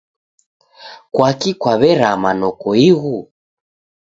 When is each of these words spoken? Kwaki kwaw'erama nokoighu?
Kwaki 1.13 1.49
kwaw'erama 1.61 2.29
nokoighu? 2.39 3.15